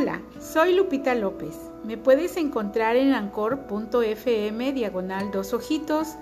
Hola, 0.00 0.20
soy 0.40 0.76
Lupita 0.76 1.16
López. 1.16 1.56
Me 1.82 1.96
puedes 1.96 2.36
encontrar 2.36 2.94
en 2.94 3.14
ancor.fm 3.14 4.72
diagonal 4.72 5.32
dos 5.32 5.52
ojitos 5.52 6.14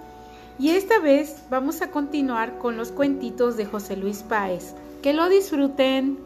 y 0.58 0.70
esta 0.70 0.98
vez 0.98 1.42
vamos 1.50 1.82
a 1.82 1.90
continuar 1.90 2.56
con 2.56 2.78
los 2.78 2.90
cuentitos 2.90 3.58
de 3.58 3.66
José 3.66 3.96
Luis 3.98 4.22
Páez. 4.22 4.74
Que 5.02 5.12
lo 5.12 5.28
disfruten. 5.28 6.16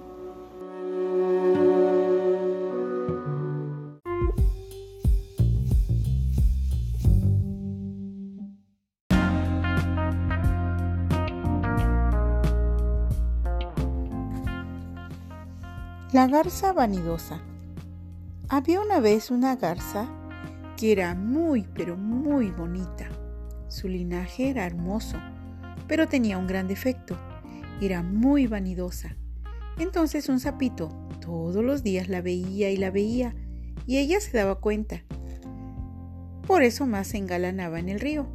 La 16.12 16.27
garza 16.27 16.73
vanidosa. 16.73 17.41
Había 18.52 18.80
una 18.80 18.98
vez 18.98 19.30
una 19.30 19.54
garza 19.54 20.09
que 20.77 20.90
era 20.90 21.14
muy, 21.14 21.68
pero 21.72 21.96
muy 21.96 22.50
bonita. 22.50 23.09
Su 23.68 23.86
linaje 23.86 24.50
era 24.50 24.66
hermoso, 24.66 25.18
pero 25.86 26.09
tenía 26.09 26.36
un 26.36 26.48
gran 26.48 26.66
defecto. 26.66 27.16
Era 27.80 28.02
muy 28.02 28.48
vanidosa. 28.48 29.16
Entonces 29.78 30.28
un 30.28 30.40
sapito 30.40 30.88
todos 31.20 31.64
los 31.64 31.84
días 31.84 32.09
la 32.09 32.23
veía 32.23 32.73
y 32.73 32.76
la 32.76 32.90
veía, 32.90 33.36
y 33.86 33.98
ella 33.98 34.18
se 34.18 34.36
daba 34.36 34.56
cuenta. 34.56 35.04
Por 36.45 36.64
eso 36.64 36.88
más 36.88 37.06
se 37.06 37.18
engalanaba 37.18 37.78
en 37.78 37.88
el 37.88 38.01
río. 38.01 38.26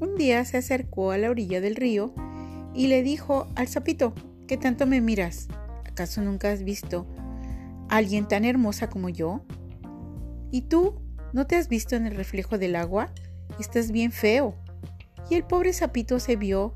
Un 0.00 0.16
día 0.16 0.44
se 0.44 0.58
acercó 0.58 1.12
a 1.12 1.16
la 1.16 1.30
orilla 1.30 1.62
del 1.62 1.76
río 1.76 2.14
y 2.74 2.88
le 2.88 3.02
dijo 3.02 3.46
al 3.54 3.68
sapito, 3.68 4.12
¿qué 4.46 4.58
tanto 4.58 4.86
me 4.86 5.00
miras? 5.00 5.48
¿Acaso 5.86 6.20
nunca 6.20 6.52
has 6.52 6.62
visto 6.62 7.06
alguien 7.96 8.28
tan 8.28 8.44
hermosa 8.44 8.88
como 8.88 9.08
yo? 9.08 9.44
¿Y 10.50 10.62
tú? 10.62 11.00
¿No 11.32 11.46
te 11.46 11.56
has 11.56 11.68
visto 11.68 11.96
en 11.96 12.06
el 12.06 12.14
reflejo 12.14 12.58
del 12.58 12.76
agua? 12.76 13.12
Estás 13.58 13.90
bien 13.90 14.12
feo. 14.12 14.54
Y 15.28 15.34
el 15.34 15.44
pobre 15.44 15.72
sapito 15.72 16.20
se 16.20 16.36
vio, 16.36 16.74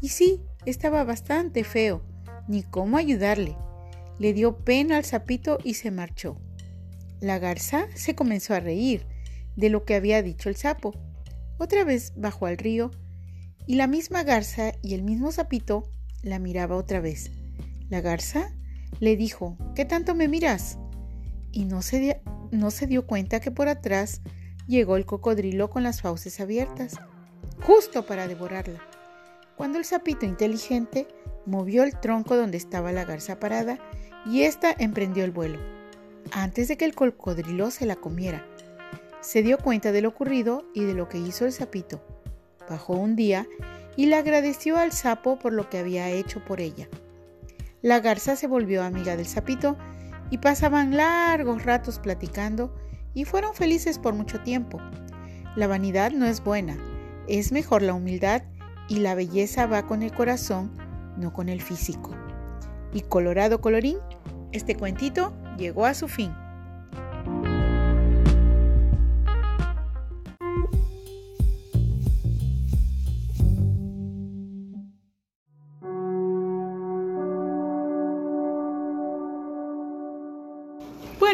y 0.00 0.08
sí, 0.08 0.42
estaba 0.66 1.04
bastante 1.04 1.62
feo, 1.62 2.02
ni 2.48 2.62
cómo 2.62 2.96
ayudarle. 2.96 3.56
Le 4.18 4.32
dio 4.32 4.58
pena 4.64 4.96
al 4.96 5.04
sapito 5.04 5.58
y 5.62 5.74
se 5.74 5.90
marchó. 5.90 6.36
La 7.20 7.38
garza 7.38 7.86
se 7.94 8.14
comenzó 8.14 8.54
a 8.54 8.60
reír 8.60 9.06
de 9.56 9.70
lo 9.70 9.84
que 9.84 9.94
había 9.94 10.22
dicho 10.22 10.48
el 10.48 10.56
sapo. 10.56 10.92
Otra 11.58 11.84
vez 11.84 12.12
bajó 12.16 12.46
al 12.46 12.58
río 12.58 12.90
y 13.66 13.76
la 13.76 13.86
misma 13.86 14.24
garza 14.24 14.72
y 14.82 14.94
el 14.94 15.02
mismo 15.02 15.30
sapito 15.30 15.92
la 16.22 16.38
miraba 16.38 16.76
otra 16.76 17.00
vez. 17.00 17.30
La 17.88 18.00
garza 18.00 18.52
le 19.00 19.16
dijo, 19.16 19.56
¿qué 19.74 19.84
tanto 19.84 20.14
me 20.14 20.28
miras? 20.28 20.78
Y 21.50 21.64
no 21.64 21.82
se, 21.82 22.20
no 22.50 22.70
se 22.70 22.86
dio 22.86 23.06
cuenta 23.06 23.40
que 23.40 23.50
por 23.50 23.68
atrás 23.68 24.20
llegó 24.66 24.96
el 24.96 25.06
cocodrilo 25.06 25.70
con 25.70 25.82
las 25.82 26.02
fauces 26.02 26.40
abiertas, 26.40 26.94
justo 27.62 28.06
para 28.06 28.28
devorarla. 28.28 28.80
Cuando 29.56 29.78
el 29.78 29.84
sapito 29.84 30.26
inteligente 30.26 31.06
movió 31.46 31.82
el 31.82 31.98
tronco 31.98 32.36
donde 32.36 32.56
estaba 32.56 32.92
la 32.92 33.04
garza 33.04 33.38
parada 33.38 33.78
y 34.26 34.42
ésta 34.42 34.74
emprendió 34.78 35.24
el 35.24 35.30
vuelo, 35.30 35.58
antes 36.30 36.68
de 36.68 36.76
que 36.76 36.84
el 36.84 36.94
cocodrilo 36.94 37.70
se 37.70 37.86
la 37.86 37.96
comiera. 37.96 38.46
Se 39.20 39.42
dio 39.42 39.58
cuenta 39.58 39.92
de 39.92 40.02
lo 40.02 40.08
ocurrido 40.08 40.64
y 40.74 40.84
de 40.84 40.94
lo 40.94 41.08
que 41.08 41.18
hizo 41.18 41.44
el 41.44 41.52
sapito. 41.52 42.02
Bajó 42.68 42.94
un 42.94 43.14
día 43.14 43.46
y 43.96 44.06
le 44.06 44.16
agradeció 44.16 44.78
al 44.78 44.92
sapo 44.92 45.38
por 45.38 45.52
lo 45.52 45.68
que 45.68 45.78
había 45.78 46.10
hecho 46.10 46.44
por 46.44 46.60
ella. 46.60 46.88
La 47.82 47.98
garza 47.98 48.36
se 48.36 48.46
volvió 48.46 48.84
amiga 48.84 49.16
del 49.16 49.26
sapito 49.26 49.76
y 50.30 50.38
pasaban 50.38 50.96
largos 50.96 51.64
ratos 51.64 51.98
platicando 51.98 52.72
y 53.12 53.24
fueron 53.24 53.54
felices 53.54 53.98
por 53.98 54.14
mucho 54.14 54.40
tiempo. 54.40 54.80
La 55.56 55.66
vanidad 55.66 56.12
no 56.12 56.24
es 56.24 56.44
buena, 56.44 56.78
es 57.26 57.50
mejor 57.50 57.82
la 57.82 57.94
humildad 57.94 58.42
y 58.88 59.00
la 59.00 59.16
belleza 59.16 59.66
va 59.66 59.86
con 59.86 60.02
el 60.02 60.12
corazón, 60.12 60.70
no 61.16 61.32
con 61.32 61.48
el 61.48 61.60
físico. 61.60 62.14
Y 62.92 63.00
colorado 63.00 63.60
colorín, 63.60 63.98
este 64.52 64.76
cuentito 64.76 65.34
llegó 65.58 65.84
a 65.84 65.94
su 65.94 66.06
fin. 66.06 66.32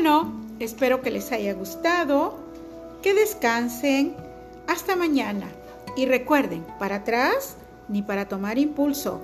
Bueno, 0.01 0.33
espero 0.61 1.03
que 1.03 1.11
les 1.11 1.33
haya 1.33 1.55
gustado, 1.55 2.39
que 3.03 3.15
descansen, 3.15 4.15
hasta 4.69 4.95
mañana. 4.95 5.49
Y 5.97 6.07
recuerden, 6.07 6.65
para 6.79 6.99
atrás 6.99 7.57
ni 7.89 8.03
para 8.03 8.29
tomar 8.29 8.59
impulso. 8.59 9.21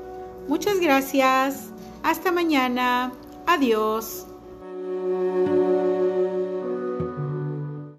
Muchas 0.48 0.80
gracias, 0.80 1.66
hasta 2.02 2.32
mañana, 2.32 3.12
adiós. 3.46 4.26